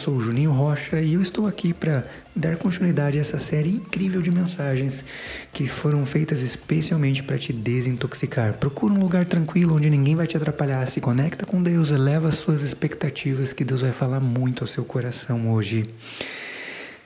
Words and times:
sou 0.00 0.14
o 0.16 0.20
Juninho 0.20 0.50
Rocha 0.50 0.98
e 0.98 1.12
eu 1.12 1.20
estou 1.20 1.46
aqui 1.46 1.74
para 1.74 2.06
dar 2.34 2.56
continuidade 2.56 3.18
a 3.18 3.20
essa 3.20 3.38
série 3.38 3.68
incrível 3.68 4.22
de 4.22 4.30
mensagens 4.30 5.04
que 5.52 5.68
foram 5.68 6.06
feitas 6.06 6.40
especialmente 6.40 7.22
para 7.22 7.36
te 7.36 7.52
desintoxicar. 7.52 8.54
Procura 8.54 8.94
um 8.94 8.98
lugar 8.98 9.26
tranquilo 9.26 9.76
onde 9.76 9.90
ninguém 9.90 10.16
vai 10.16 10.26
te 10.26 10.38
atrapalhar, 10.38 10.86
se 10.86 11.02
conecta 11.02 11.44
com 11.44 11.62
Deus, 11.62 11.90
eleva 11.90 12.28
as 12.28 12.36
suas 12.36 12.62
expectativas 12.62 13.52
que 13.52 13.62
Deus 13.62 13.82
vai 13.82 13.92
falar 13.92 14.20
muito 14.20 14.64
ao 14.64 14.68
seu 14.68 14.86
coração 14.86 15.52
hoje. 15.52 15.84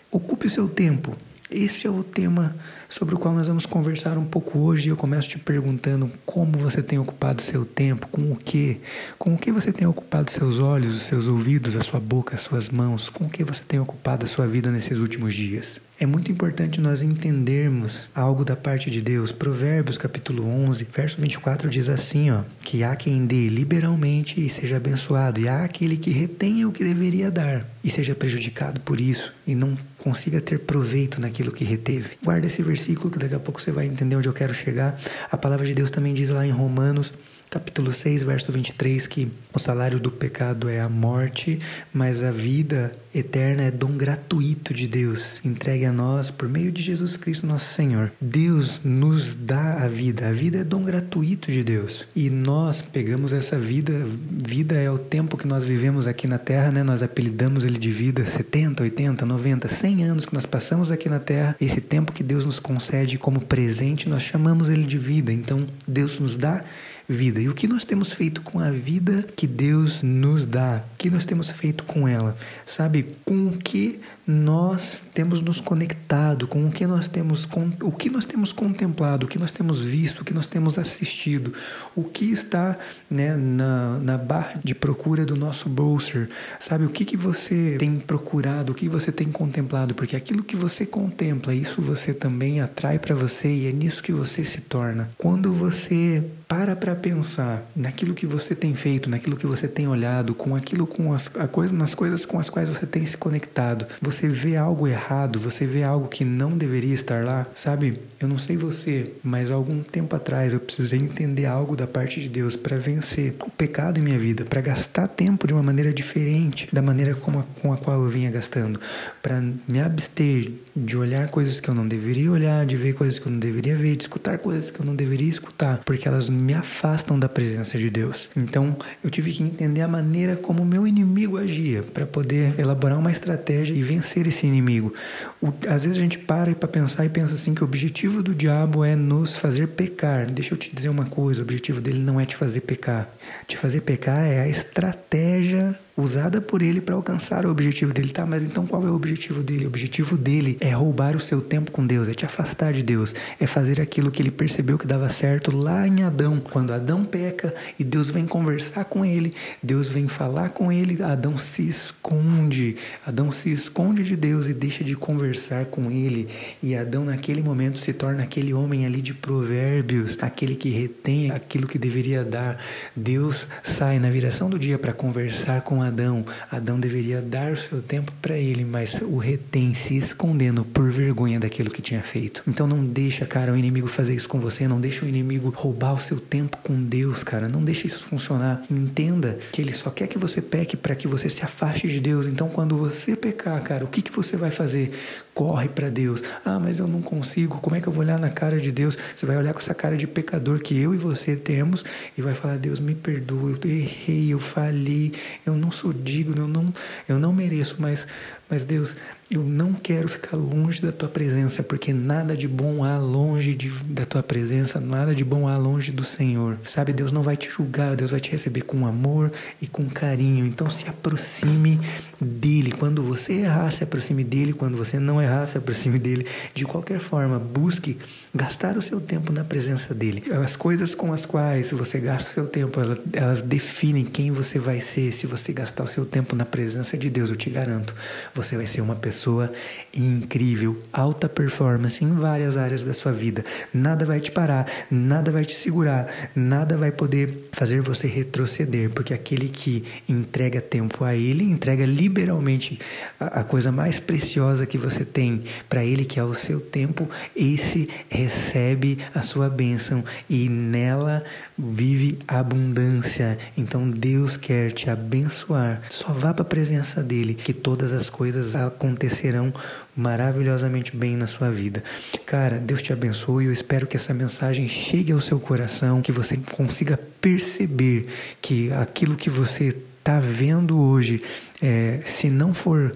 Ocupe 0.08 0.46
o 0.46 0.50
seu 0.50 0.68
tempo. 0.68 1.16
Esse 1.50 1.86
é 1.86 1.90
o 1.90 2.02
tema 2.02 2.56
sobre 2.88 3.14
o 3.14 3.18
qual 3.18 3.34
nós 3.34 3.46
vamos 3.46 3.66
conversar 3.66 4.16
um 4.16 4.24
pouco 4.24 4.58
hoje. 4.58 4.88
Eu 4.88 4.96
começo 4.96 5.28
te 5.28 5.38
perguntando 5.38 6.10
como 6.24 6.58
você 6.58 6.82
tem 6.82 6.98
ocupado 6.98 7.42
seu 7.42 7.66
tempo, 7.66 8.08
com 8.08 8.32
o 8.32 8.36
que, 8.36 8.80
com 9.18 9.34
o 9.34 9.38
que 9.38 9.52
você 9.52 9.70
tem 9.70 9.86
ocupado 9.86 10.30
seus 10.30 10.58
olhos, 10.58 10.96
os 10.96 11.02
seus 11.02 11.26
ouvidos, 11.26 11.76
a 11.76 11.82
sua 11.82 12.00
boca, 12.00 12.34
as 12.34 12.40
suas 12.40 12.70
mãos, 12.70 13.10
com 13.10 13.24
o 13.24 13.28
que 13.28 13.44
você 13.44 13.62
tem 13.62 13.78
ocupado 13.78 14.24
a 14.24 14.28
sua 14.28 14.46
vida 14.46 14.70
nesses 14.70 14.98
últimos 14.98 15.34
dias. 15.34 15.80
É 16.00 16.06
muito 16.06 16.32
importante 16.32 16.80
nós 16.80 17.02
entendermos 17.02 18.08
algo 18.12 18.44
da 18.44 18.56
parte 18.56 18.90
de 18.90 19.00
Deus. 19.00 19.30
Provérbios 19.30 19.96
capítulo 19.96 20.44
11, 20.44 20.84
verso 20.92 21.20
24 21.20 21.70
diz 21.70 21.88
assim, 21.88 22.32
ó, 22.32 22.40
que 22.64 22.82
há 22.82 22.96
quem 22.96 23.26
dê 23.26 23.46
liberalmente 23.48 24.44
e 24.44 24.48
seja 24.48 24.78
abençoado, 24.78 25.40
e 25.40 25.48
há 25.48 25.62
aquele 25.62 25.96
que 25.96 26.10
retenha 26.10 26.66
o 26.66 26.72
que 26.72 26.82
deveria 26.82 27.30
dar 27.30 27.64
e 27.82 27.90
seja 27.90 28.12
prejudicado 28.12 28.80
por 28.80 29.00
isso 29.00 29.32
e 29.46 29.54
não 29.54 29.78
consiga 29.96 30.40
ter 30.40 30.58
proveito 30.60 31.20
naquilo 31.20 31.33
que 31.52 31.64
reteve. 31.64 32.16
Guarda 32.22 32.46
esse 32.46 32.62
versículo 32.62 33.10
que 33.10 33.18
daqui 33.18 33.34
a 33.34 33.40
pouco 33.40 33.60
você 33.60 33.72
vai 33.72 33.86
entender 33.86 34.16
onde 34.16 34.28
eu 34.28 34.32
quero 34.32 34.54
chegar. 34.54 34.98
A 35.30 35.36
palavra 35.36 35.66
de 35.66 35.74
Deus 35.74 35.90
também 35.90 36.14
diz 36.14 36.28
lá 36.28 36.46
em 36.46 36.50
Romanos 36.50 37.12
capítulo 37.54 37.94
6, 37.94 38.24
verso 38.24 38.50
23, 38.50 39.06
que 39.06 39.28
o 39.54 39.60
salário 39.60 40.00
do 40.00 40.10
pecado 40.10 40.68
é 40.68 40.80
a 40.80 40.88
morte, 40.88 41.60
mas 41.92 42.20
a 42.20 42.32
vida 42.32 42.90
eterna 43.14 43.62
é 43.62 43.70
dom 43.70 43.92
gratuito 43.92 44.74
de 44.74 44.88
Deus, 44.88 45.38
entregue 45.44 45.84
a 45.84 45.92
nós 45.92 46.32
por 46.32 46.48
meio 46.48 46.72
de 46.72 46.82
Jesus 46.82 47.16
Cristo, 47.16 47.46
nosso 47.46 47.72
Senhor. 47.72 48.10
Deus 48.20 48.80
nos 48.82 49.36
dá 49.36 49.84
a 49.84 49.86
vida, 49.86 50.26
a 50.26 50.32
vida 50.32 50.58
é 50.58 50.64
dom 50.64 50.82
gratuito 50.82 51.52
de 51.52 51.62
Deus. 51.62 52.04
E 52.16 52.28
nós 52.28 52.82
pegamos 52.82 53.32
essa 53.32 53.56
vida, 53.56 54.04
vida 54.44 54.74
é 54.74 54.90
o 54.90 54.98
tempo 54.98 55.36
que 55.36 55.46
nós 55.46 55.62
vivemos 55.62 56.08
aqui 56.08 56.26
na 56.26 56.38
terra, 56.38 56.72
né? 56.72 56.82
Nós 56.82 57.04
apelidamos 57.04 57.64
ele 57.64 57.78
de 57.78 57.92
vida, 57.92 58.26
70, 58.26 58.82
80, 58.82 59.24
90, 59.24 59.68
100 59.68 60.04
anos 60.04 60.26
que 60.26 60.34
nós 60.34 60.44
passamos 60.44 60.90
aqui 60.90 61.08
na 61.08 61.20
terra, 61.20 61.54
esse 61.60 61.80
tempo 61.80 62.10
que 62.10 62.24
Deus 62.24 62.44
nos 62.44 62.58
concede 62.58 63.16
como 63.16 63.40
presente, 63.40 64.08
nós 64.08 64.24
chamamos 64.24 64.68
ele 64.68 64.84
de 64.84 64.98
vida. 64.98 65.32
Então, 65.32 65.60
Deus 65.86 66.18
nos 66.18 66.36
dá 66.36 66.64
vida. 67.08 67.40
E 67.40 67.48
o 67.48 67.54
que 67.54 67.68
nós 67.68 67.84
temos 67.84 68.12
feito 68.12 68.40
com 68.42 68.58
a 68.58 68.70
vida 68.70 69.26
que 69.36 69.46
Deus 69.46 70.02
nos 70.02 70.46
dá? 70.46 70.82
O 70.94 70.96
que 70.96 71.10
nós 71.10 71.24
temos 71.24 71.50
feito 71.50 71.84
com 71.84 72.08
ela? 72.08 72.36
Sabe, 72.66 73.06
com 73.24 73.48
o 73.48 73.58
que 73.58 74.00
nós 74.26 75.02
temos 75.12 75.40
nos 75.40 75.60
conectado, 75.60 76.48
com 76.48 76.66
o 76.66 76.70
que 76.70 76.86
nós 76.86 77.08
temos, 77.08 77.44
com, 77.44 77.70
o 77.82 77.92
que 77.92 78.08
nós 78.08 78.24
temos 78.24 78.52
contemplado, 78.52 79.26
o 79.26 79.28
que 79.28 79.38
nós 79.38 79.50
temos 79.50 79.80
visto, 79.80 80.20
o 80.20 80.24
que 80.24 80.32
nós 80.32 80.46
temos 80.46 80.78
assistido, 80.78 81.52
o 81.94 82.04
que 82.04 82.32
está 82.32 82.78
né, 83.10 83.36
na, 83.36 83.98
na 83.98 84.16
barra 84.16 84.58
de 84.64 84.74
procura 84.74 85.26
do 85.26 85.36
nosso 85.36 85.68
browser, 85.68 86.28
sabe? 86.58 86.86
O 86.86 86.90
que, 86.90 87.04
que 87.04 87.16
você 87.16 87.76
tem 87.78 87.98
procurado, 87.98 88.72
o 88.72 88.74
que 88.74 88.88
você 88.88 89.12
tem 89.12 89.30
contemplado, 89.30 89.94
porque 89.94 90.16
aquilo 90.16 90.42
que 90.42 90.56
você 90.56 90.86
contempla, 90.86 91.54
isso 91.54 91.82
você 91.82 92.14
também 92.14 92.60
atrai 92.60 92.98
para 92.98 93.14
você 93.14 93.48
e 93.48 93.66
é 93.66 93.72
nisso 93.72 94.02
que 94.02 94.12
você 94.12 94.42
se 94.42 94.60
torna. 94.62 95.10
Quando 95.18 95.52
você 95.52 96.22
para 96.48 96.76
para 96.76 96.93
pensar 96.94 97.64
naquilo 97.74 98.14
que 98.14 98.26
você 98.26 98.54
tem 98.54 98.74
feito, 98.74 99.10
naquilo 99.10 99.36
que 99.36 99.46
você 99.46 99.68
tem 99.68 99.88
olhado, 99.88 100.34
com 100.34 100.54
aquilo 100.54 100.86
com 100.86 101.12
as 101.12 101.30
a 101.38 101.48
coisa, 101.48 101.74
nas 101.74 101.94
coisas 101.94 102.24
com 102.24 102.38
as 102.38 102.48
quais 102.48 102.68
você 102.68 102.86
tem 102.86 103.04
se 103.06 103.16
conectado. 103.16 103.86
Você 104.00 104.28
vê 104.28 104.56
algo 104.56 104.86
errado, 104.86 105.38
você 105.38 105.66
vê 105.66 105.82
algo 105.82 106.08
que 106.08 106.24
não 106.24 106.56
deveria 106.56 106.94
estar 106.94 107.24
lá, 107.24 107.46
sabe? 107.54 107.98
Eu 108.20 108.28
não 108.28 108.38
sei 108.38 108.56
você, 108.56 109.12
mas 109.22 109.50
algum 109.50 109.82
tempo 109.82 110.14
atrás 110.14 110.52
eu 110.52 110.60
precisei 110.60 110.98
entender 110.98 111.46
algo 111.46 111.76
da 111.76 111.86
parte 111.86 112.20
de 112.20 112.28
Deus 112.28 112.56
para 112.56 112.76
vencer 112.76 113.34
o 113.44 113.50
pecado 113.50 113.98
em 113.98 114.02
minha 114.02 114.18
vida, 114.18 114.44
para 114.44 114.60
gastar 114.60 115.08
tempo 115.08 115.46
de 115.46 115.52
uma 115.52 115.62
maneira 115.62 115.92
diferente 115.92 116.68
da 116.72 116.82
maneira 116.82 117.14
com 117.14 117.38
a, 117.38 117.44
com 117.60 117.72
a 117.72 117.76
qual 117.76 118.02
eu 118.02 118.08
vinha 118.08 118.30
gastando, 118.30 118.80
para 119.22 119.40
me 119.40 119.80
abster 119.80 120.52
de 120.76 120.96
olhar 120.96 121.28
coisas 121.28 121.60
que 121.60 121.68
eu 121.68 121.74
não 121.74 121.86
deveria 121.86 122.30
olhar, 122.30 122.66
de 122.66 122.76
ver 122.76 122.94
coisas 122.94 123.18
que 123.18 123.26
eu 123.26 123.32
não 123.32 123.38
deveria 123.38 123.76
ver, 123.76 123.96
de 123.96 124.04
escutar 124.04 124.38
coisas 124.38 124.70
que 124.70 124.80
eu 124.80 124.86
não 124.86 124.94
deveria 124.94 125.28
escutar, 125.28 125.80
porque 125.84 126.08
elas 126.08 126.28
me 126.28 126.52
afastam 126.52 126.83
da 127.18 127.30
presença 127.30 127.78
de 127.78 127.88
Deus. 127.88 128.28
Então, 128.36 128.76
eu 129.02 129.08
tive 129.08 129.32
que 129.32 129.42
entender 129.42 129.80
a 129.80 129.88
maneira 129.88 130.36
como 130.36 130.62
o 130.62 130.66
meu 130.66 130.86
inimigo 130.86 131.38
agia 131.38 131.82
para 131.82 132.04
poder 132.04 132.52
elaborar 132.60 132.98
uma 132.98 133.10
estratégia 133.10 133.72
e 133.72 133.82
vencer 133.82 134.26
esse 134.26 134.46
inimigo. 134.46 134.92
O, 135.40 135.48
às 135.66 135.82
vezes 135.82 135.96
a 135.96 136.00
gente 136.00 136.18
para 136.18 136.54
para 136.54 136.68
pensar 136.68 137.06
e 137.06 137.08
pensa 137.08 137.36
assim 137.36 137.54
que 137.54 137.62
o 137.62 137.64
objetivo 137.64 138.22
do 138.22 138.34
diabo 138.34 138.84
é 138.84 138.94
nos 138.94 139.34
fazer 139.34 139.68
pecar. 139.68 140.30
Deixa 140.30 140.52
eu 140.52 140.58
te 140.58 140.74
dizer 140.74 140.90
uma 140.90 141.06
coisa, 141.06 141.40
o 141.40 141.44
objetivo 141.44 141.80
dele 141.80 142.00
não 142.00 142.20
é 142.20 142.26
te 142.26 142.36
fazer 142.36 142.60
pecar. 142.60 143.08
Te 143.46 143.56
fazer 143.56 143.80
pecar 143.80 144.20
é 144.20 144.40
a 144.40 144.48
estratégia 144.48 145.78
usada 145.96 146.40
por 146.40 146.62
ele 146.62 146.80
para 146.80 146.94
alcançar 146.94 147.46
o 147.46 147.50
objetivo 147.50 147.92
dele, 147.92 148.10
tá? 148.10 148.26
Mas 148.26 148.42
então 148.42 148.66
qual 148.66 148.82
é 148.86 148.90
o 148.90 148.94
objetivo 148.94 149.42
dele? 149.42 149.64
O 149.64 149.68
objetivo 149.68 150.18
dele 150.18 150.56
é 150.60 150.70
roubar 150.70 151.16
o 151.16 151.20
seu 151.20 151.40
tempo 151.40 151.70
com 151.70 151.86
Deus, 151.86 152.08
é 152.08 152.14
te 152.14 152.24
afastar 152.24 152.72
de 152.72 152.82
Deus, 152.82 153.14
é 153.38 153.46
fazer 153.46 153.80
aquilo 153.80 154.10
que 154.10 154.20
ele 154.20 154.30
percebeu 154.30 154.76
que 154.76 154.86
dava 154.86 155.08
certo 155.08 155.56
lá 155.56 155.86
em 155.86 156.02
Adão. 156.02 156.40
Quando 156.40 156.72
Adão 156.72 157.04
peca 157.04 157.54
e 157.78 157.84
Deus 157.84 158.10
vem 158.10 158.26
conversar 158.26 158.86
com 158.86 159.04
ele, 159.04 159.32
Deus 159.62 159.88
vem 159.88 160.08
falar 160.08 160.50
com 160.50 160.72
ele, 160.72 161.00
Adão 161.02 161.38
se 161.38 161.62
esconde. 161.62 162.76
Adão 163.06 163.30
se 163.30 163.50
esconde 163.50 164.02
de 164.02 164.16
Deus 164.16 164.48
e 164.48 164.54
deixa 164.54 164.82
de 164.82 164.96
conversar 164.96 165.66
com 165.66 165.90
ele. 165.90 166.28
E 166.62 166.74
Adão 166.74 167.04
naquele 167.04 167.42
momento 167.42 167.78
se 167.78 167.92
torna 167.92 168.22
aquele 168.22 168.52
homem 168.52 168.84
ali 168.84 169.00
de 169.00 169.14
provérbios, 169.14 170.16
aquele 170.20 170.56
que 170.56 170.70
retém 170.70 171.30
aquilo 171.30 171.68
que 171.68 171.78
deveria 171.78 172.24
dar. 172.24 172.58
Deus 172.96 173.46
sai 173.62 173.98
na 173.98 174.10
viração 174.10 174.50
do 174.50 174.58
dia 174.58 174.78
para 174.78 174.92
conversar 174.92 175.62
com 175.62 175.83
Adão. 175.84 176.24
Adão 176.50 176.80
deveria 176.80 177.20
dar 177.20 177.52
o 177.52 177.56
seu 177.56 177.80
tempo 177.80 178.12
para 178.20 178.36
ele, 178.36 178.64
mas 178.64 178.94
o 179.02 179.16
retém 179.16 179.74
se 179.74 179.96
escondendo 179.96 180.64
por 180.64 180.90
vergonha 180.90 181.38
daquilo 181.38 181.70
que 181.70 181.82
tinha 181.82 182.02
feito. 182.02 182.42
Então 182.46 182.66
não 182.66 182.84
deixa, 182.84 183.26
cara, 183.26 183.52
o 183.52 183.56
inimigo 183.56 183.86
fazer 183.86 184.14
isso 184.14 184.28
com 184.28 184.40
você, 184.40 184.66
não 184.66 184.80
deixa 184.80 185.04
o 185.04 185.08
inimigo 185.08 185.52
roubar 185.54 185.94
o 185.94 186.00
seu 186.00 186.18
tempo 186.18 186.56
com 186.62 186.74
Deus, 186.82 187.22
cara. 187.22 187.48
Não 187.48 187.62
deixa 187.62 187.86
isso 187.86 188.04
funcionar. 188.04 188.62
Entenda 188.70 189.38
que 189.52 189.60
ele 189.60 189.72
só 189.72 189.90
quer 189.90 190.06
que 190.06 190.18
você 190.18 190.40
peque 190.40 190.76
para 190.76 190.94
que 190.94 191.06
você 191.06 191.28
se 191.28 191.44
afaste 191.44 191.88
de 191.88 192.00
Deus. 192.00 192.26
Então 192.26 192.48
quando 192.48 192.76
você 192.76 193.14
pecar, 193.16 193.62
cara, 193.62 193.84
o 193.84 193.88
que, 193.88 194.02
que 194.02 194.12
você 194.12 194.36
vai 194.36 194.50
fazer? 194.50 194.92
Corre 195.34 195.68
para 195.68 195.90
Deus. 195.90 196.22
Ah, 196.44 196.60
mas 196.60 196.78
eu 196.78 196.86
não 196.86 197.02
consigo. 197.02 197.58
Como 197.60 197.74
é 197.74 197.80
que 197.80 197.86
eu 197.86 197.92
vou 197.92 198.04
olhar 198.04 198.18
na 198.18 198.30
cara 198.30 198.60
de 198.60 198.70
Deus? 198.70 198.96
Você 199.16 199.26
vai 199.26 199.36
olhar 199.36 199.52
com 199.52 199.60
essa 199.60 199.74
cara 199.74 199.96
de 199.96 200.06
pecador 200.06 200.60
que 200.60 200.78
eu 200.78 200.94
e 200.94 200.96
você 200.96 201.34
temos 201.34 201.84
e 202.16 202.22
vai 202.22 202.34
falar: 202.34 202.56
Deus, 202.56 202.78
me 202.78 202.94
perdoa, 202.94 203.50
eu 203.50 203.70
errei, 203.70 204.32
eu 204.32 204.38
falhei, 204.38 205.12
eu 205.44 205.56
não 205.56 205.70
sou 205.74 205.92
digno, 205.92 206.34
eu 206.42 206.48
não, 206.48 206.74
eu 207.08 207.18
não 207.18 207.32
mereço, 207.32 207.76
mas, 207.78 208.06
mas 208.54 208.64
Deus, 208.64 208.94
eu 209.28 209.42
não 209.42 209.72
quero 209.72 210.06
ficar 210.06 210.36
longe 210.36 210.80
da 210.80 210.92
tua 210.92 211.08
presença, 211.08 211.60
porque 211.60 211.92
nada 211.92 212.36
de 212.36 212.46
bom 212.46 212.84
há 212.84 212.96
longe 212.98 213.52
de, 213.52 213.68
da 213.86 214.06
tua 214.06 214.22
presença, 214.22 214.78
nada 214.78 215.12
de 215.12 215.24
bom 215.24 215.48
há 215.48 215.56
longe 215.56 215.90
do 215.90 216.04
Senhor. 216.04 216.56
Sabe, 216.64 216.92
Deus 216.92 217.10
não 217.10 217.20
vai 217.20 217.36
te 217.36 217.50
julgar, 217.50 217.96
Deus 217.96 218.12
vai 218.12 218.20
te 218.20 218.30
receber 218.30 218.60
com 218.60 218.86
amor 218.86 219.32
e 219.60 219.66
com 219.66 219.88
carinho. 219.88 220.46
Então 220.46 220.70
se 220.70 220.88
aproxime 220.88 221.80
dele. 222.20 222.70
Quando 222.70 223.02
você 223.02 223.32
errar, 223.32 223.72
se 223.72 223.82
aproxime 223.82 224.22
dele. 224.22 224.52
Quando 224.52 224.76
você 224.76 225.00
não 225.00 225.20
errar, 225.20 225.46
se 225.46 225.58
aproxime 225.58 225.98
dele. 225.98 226.26
De 226.54 226.64
qualquer 226.64 227.00
forma, 227.00 227.36
busque 227.38 227.98
gastar 228.32 228.76
o 228.76 228.82
seu 228.82 229.00
tempo 229.00 229.32
na 229.32 229.42
presença 229.42 229.92
dele. 229.92 230.22
As 230.44 230.54
coisas 230.54 230.94
com 230.94 231.12
as 231.12 231.26
quais 231.26 231.70
você 231.72 231.98
gasta 231.98 232.30
o 232.30 232.32
seu 232.32 232.46
tempo, 232.46 232.80
elas, 232.80 232.98
elas 233.12 233.42
definem 233.42 234.04
quem 234.04 234.30
você 234.30 234.60
vai 234.60 234.80
ser. 234.80 235.10
Se 235.12 235.26
você 235.26 235.52
gastar 235.52 235.82
o 235.82 235.88
seu 235.88 236.06
tempo 236.06 236.36
na 236.36 236.44
presença 236.44 236.96
de 236.96 237.10
Deus, 237.10 237.30
eu 237.30 237.36
te 237.36 237.50
garanto, 237.50 237.94
você 238.34 238.43
vai 238.56 238.66
ser 238.66 238.80
uma 238.80 238.94
pessoa 238.94 239.14
pessoa 239.24 239.48
incrível, 239.96 240.76
alta 240.92 241.28
performance 241.28 242.04
em 242.04 242.12
várias 242.14 242.56
áreas 242.56 242.82
da 242.82 242.92
sua 242.92 243.12
vida. 243.12 243.44
Nada 243.72 244.04
vai 244.04 244.20
te 244.20 244.30
parar, 244.30 244.66
nada 244.90 245.30
vai 245.30 245.44
te 245.44 245.54
segurar, 245.54 246.08
nada 246.34 246.76
vai 246.76 246.90
poder 246.90 247.48
fazer 247.52 247.80
você 247.80 248.08
retroceder, 248.08 248.90
porque 248.90 249.14
aquele 249.14 249.48
que 249.48 249.84
entrega 250.08 250.60
tempo 250.60 251.04
a 251.04 251.14
ele, 251.14 251.44
entrega 251.44 251.86
liberalmente 251.86 252.78
a, 253.20 253.40
a 253.40 253.44
coisa 253.44 253.70
mais 253.70 254.00
preciosa 254.00 254.66
que 254.66 254.76
você 254.76 255.04
tem 255.04 255.44
para 255.68 255.84
ele, 255.84 256.04
que 256.04 256.18
é 256.18 256.24
o 256.24 256.34
seu 256.34 256.60
tempo, 256.60 257.08
esse 257.36 257.88
recebe 258.08 258.98
a 259.14 259.22
sua 259.22 259.48
bênção 259.48 260.02
e 260.28 260.48
nela 260.48 261.22
vive 261.56 262.18
abundância. 262.26 263.38
Então 263.56 263.88
Deus 263.88 264.36
quer 264.36 264.72
te 264.72 264.90
abençoar. 264.90 265.80
Só 265.88 266.12
vá 266.12 266.34
para 266.34 266.42
a 266.42 266.44
presença 266.44 267.00
dele 267.00 267.32
que 267.32 267.52
todas 267.52 267.92
as 267.92 268.10
coisas 268.10 268.23
aconteçam 268.30 268.84
acontecerão 268.94 269.52
maravilhosamente 269.96 270.96
bem 270.96 271.16
na 271.16 271.26
sua 271.26 271.50
vida. 271.50 271.82
Cara, 272.24 272.58
Deus 272.58 272.82
te 272.82 272.92
abençoe. 272.92 273.46
Eu 273.46 273.52
espero 273.52 273.86
que 273.86 273.96
essa 273.96 274.14
mensagem 274.14 274.68
chegue 274.68 275.12
ao 275.12 275.20
seu 275.20 275.38
coração, 275.38 276.00
que 276.00 276.12
você 276.12 276.36
consiga 276.52 276.98
perceber 277.20 278.06
que 278.40 278.72
aquilo 278.72 279.16
que 279.16 279.30
você 279.30 279.74
está 279.98 280.20
vendo 280.20 280.80
hoje, 280.80 281.22
é, 281.62 282.00
se 282.04 282.28
não 282.28 282.52
for 282.52 282.92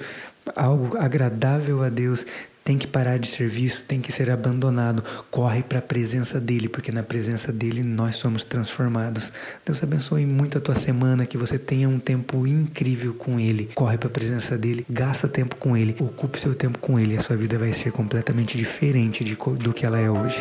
algo 0.55 0.97
agradável 0.97 1.83
a 1.83 1.89
Deus, 1.89 2.25
tem 2.69 2.77
que 2.77 2.87
parar 2.87 3.19
de 3.19 3.29
serviço, 3.29 3.83
tem 3.89 3.99
que 3.99 4.13
ser 4.13 4.31
abandonado. 4.31 5.03
Corre 5.31 5.63
para 5.63 5.79
a 5.79 5.83
presença 5.83 6.39
dele, 6.39 6.69
porque 6.69 6.93
na 6.93 7.03
presença 7.03 7.51
dele 7.51 7.83
nós 7.83 8.17
somos 8.17 8.45
transformados. 8.45 9.33
Deus 9.65 9.83
abençoe 9.83 10.27
muito 10.27 10.59
a 10.59 10.61
tua 10.61 10.75
semana, 10.75 11.25
que 11.25 11.39
você 11.39 11.59
tenha 11.59 11.89
um 11.89 11.99
tempo 11.99 12.47
incrível 12.47 13.15
com 13.15 13.41
ele. 13.41 13.71
Corre 13.75 13.97
para 13.97 14.09
a 14.09 14.13
presença 14.13 14.59
dele, 14.59 14.85
gasta 14.87 15.27
tempo 15.27 15.57
com 15.57 15.75
ele, 15.75 15.97
ocupe 15.99 16.39
seu 16.39 16.55
tempo 16.55 16.79
com 16.79 17.01
ele, 17.01 17.17
a 17.17 17.23
sua 17.23 17.37
vida 17.37 17.57
vai 17.57 17.73
ser 17.73 17.91
completamente 17.91 18.59
diferente 18.59 19.25
de, 19.25 19.35
do 19.35 19.73
que 19.73 19.87
ela 19.87 19.99
é 19.99 20.11
hoje. 20.11 20.39